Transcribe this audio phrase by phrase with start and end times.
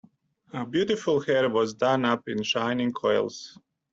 [0.51, 3.59] Her beautiful hair was done up in shining coils.